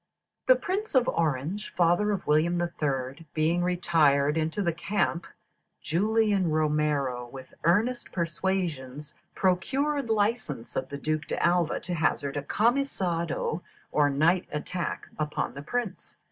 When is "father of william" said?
1.75-2.59